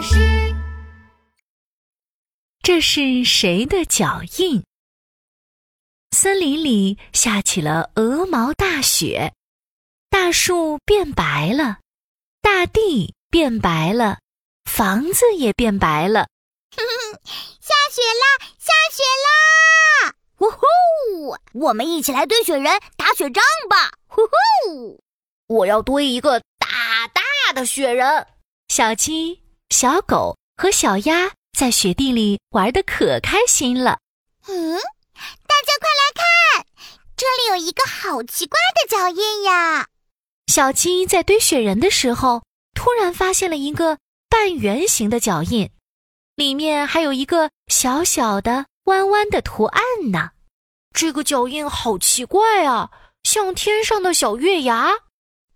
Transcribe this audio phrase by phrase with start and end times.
[0.00, 0.16] 巴士。
[2.62, 4.64] 这是谁的脚印？
[6.16, 9.34] 森林里下起了鹅毛大雪，
[10.08, 11.80] 大树变白了，
[12.40, 14.20] 大地变白了，
[14.64, 16.28] 房子也变白了。
[17.60, 18.46] 下雪啦！
[18.58, 20.14] 下雪啦！
[20.38, 21.36] 呜呼！
[21.52, 22.64] 我们一起来堆雪人、
[22.96, 23.92] 打雪仗吧！
[24.06, 24.98] 呼呼！
[25.48, 28.26] 我要堆一个大大的雪人。
[28.68, 29.39] 小鸡、
[29.70, 33.98] 小狗和小鸭在雪地里玩的可开心了。
[34.46, 36.66] 嗯，大家快来看，
[37.16, 39.86] 这里有一个好奇怪的脚印呀！
[40.48, 42.42] 小鸡在堆雪人的时候，
[42.74, 43.98] 突然发现了一个
[44.28, 45.70] 半圆形的脚印，
[46.34, 50.30] 里面还有一个小小的弯弯的图案呢。
[50.92, 52.90] 这个脚印好奇怪啊，
[53.22, 54.90] 像天上的小月牙。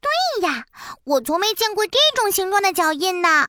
[0.00, 0.66] 对呀，
[1.04, 3.48] 我从没见过这种形状的脚印呢。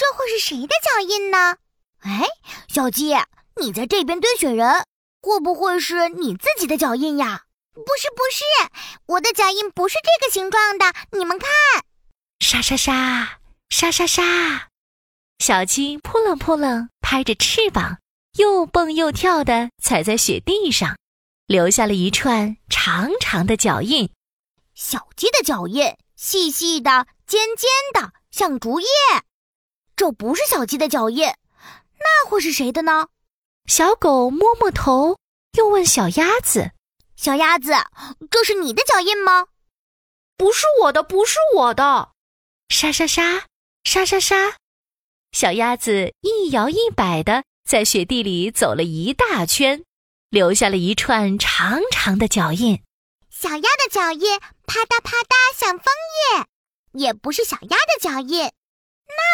[0.00, 1.58] 这会是谁的脚印呢？
[1.98, 2.26] 哎，
[2.68, 3.14] 小鸡，
[3.60, 4.86] 你在这边堆雪人，
[5.20, 7.42] 会不会是你自己的脚印呀？
[7.74, 8.42] 不是，不是，
[9.04, 10.86] 我的脚印不是这个形状的。
[11.12, 11.50] 你们看，
[12.38, 14.68] 沙沙沙，沙沙沙，
[15.38, 17.98] 小鸡扑棱扑棱，拍着翅膀，
[18.38, 20.96] 又蹦又跳的踩在雪地上，
[21.44, 24.10] 留下了一串长长的脚印。
[24.74, 28.86] 小鸡的脚印细细的、尖尖的，像竹叶。
[30.00, 31.26] 这不是小鸡的脚印，
[31.98, 33.08] 那会是谁的呢？
[33.66, 35.18] 小狗摸摸头，
[35.58, 36.70] 又问小鸭子
[37.16, 37.74] ：“小鸭子，
[38.30, 39.48] 这是你的脚印吗
[40.38, 42.12] ？”“不是我的，不是我的。”
[42.74, 43.44] 沙沙沙，
[43.84, 44.54] 沙沙沙，
[45.32, 49.84] 小鸭子一摇一摆的在雪地里走了一大圈，
[50.30, 52.82] 留下了一串长长的脚印。
[53.28, 55.92] 小鸭的脚印啪嗒啪嗒像枫
[56.38, 56.46] 叶，
[56.92, 58.50] 也不是小鸭的脚印，那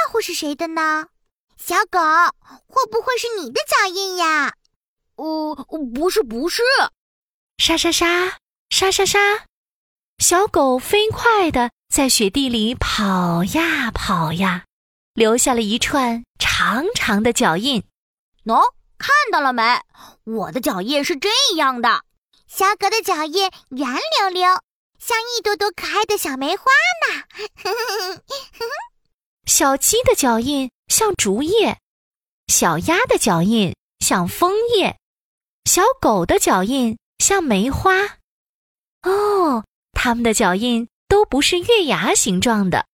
[0.07, 1.09] 会是谁的呢？
[1.57, 1.99] 小狗
[2.67, 4.55] 会不会是你的脚印呀？
[5.17, 5.55] 呃，
[5.95, 6.63] 不是，不是。
[7.59, 8.39] 沙沙沙，
[8.71, 9.19] 沙沙沙，
[10.19, 14.65] 小狗飞快的在雪地里跑呀跑呀，
[15.15, 17.83] 留下了一串长长的脚印。
[18.45, 18.61] 喏，
[18.99, 19.81] 看到了没？
[20.25, 22.03] 我的脚印是这样的。
[22.47, 23.89] 小狗的脚印圆
[24.21, 24.61] 溜溜，
[24.99, 26.65] 像一朵朵可爱的小梅花
[27.09, 27.25] 呢。
[29.59, 31.79] 小鸡的脚印像竹叶，
[32.47, 34.99] 小鸭的脚印像枫叶，
[35.65, 38.19] 小狗的脚印像梅花。
[39.01, 42.85] 哦，它们的脚印都不是月牙形状的。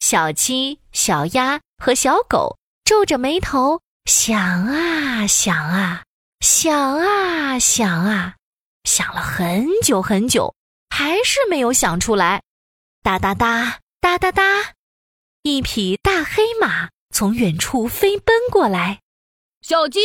[0.00, 6.04] 小鸡、小鸭和小狗皱着眉头想啊想啊，
[6.40, 8.36] 想啊想啊。
[8.84, 10.54] 想了很久很久，
[10.88, 12.42] 还是没有想出来。
[13.02, 14.72] 哒哒哒哒哒哒，
[15.52, 19.00] 一匹大黑马从远处飞奔过来。
[19.60, 20.00] 小鸡、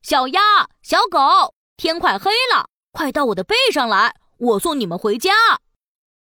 [0.00, 0.40] 小鸭、
[0.82, 5.32] 小狗，天快黑了，快到我的背上来，我送你们回家。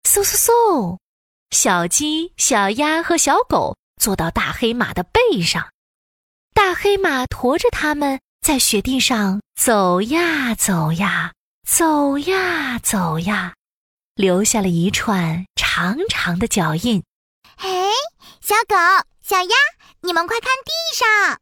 [0.03, 0.97] 嗖嗖嗖，
[1.51, 5.69] 小鸡、小鸭和小狗坐到大黑马的背上，
[6.55, 11.31] 大黑马驮着它们在雪地上走呀走呀。
[11.67, 13.53] 走呀走呀，
[14.15, 17.03] 留下了一串长长的脚印。
[17.57, 17.69] 哎，
[18.43, 18.75] 小狗、
[19.21, 19.55] 小鸭，
[20.01, 21.39] 你们快看地上！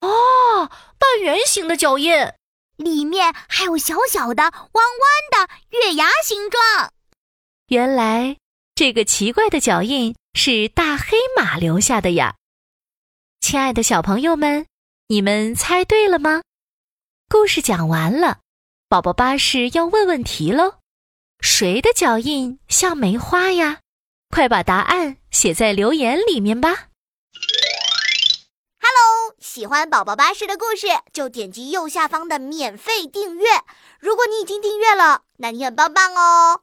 [0.00, 0.68] 哦，
[0.98, 2.12] 半圆形的脚印，
[2.76, 6.92] 里面还有小小的、弯弯的月牙形状。
[7.68, 8.36] 原来
[8.74, 12.34] 这个奇怪的脚印是大黑马留下的呀！
[13.40, 14.66] 亲爱的小朋友们，
[15.06, 16.42] 你们猜对了吗？
[17.28, 18.40] 故事讲完了。
[18.88, 20.78] 宝宝巴士要问问题喽，
[21.38, 23.78] 谁的脚印像梅花呀？
[24.30, 26.88] 快把答案写在留言里面吧。
[28.80, 33.46] Hello，喜欢宝宝巴士的故事就点击右下方的免费订阅。
[33.98, 36.62] 如果你已经订阅了，那你很棒棒哦。